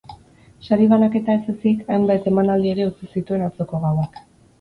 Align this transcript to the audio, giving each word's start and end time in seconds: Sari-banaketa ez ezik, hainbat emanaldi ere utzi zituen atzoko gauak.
Sari-banaketa 0.67 1.35
ez 1.39 1.53
ezik, 1.53 1.83
hainbat 1.97 2.25
emanaldi 2.31 2.71
ere 2.77 2.87
utzi 2.93 3.11
zituen 3.19 3.45
atzoko 3.49 3.83
gauak. 3.85 4.19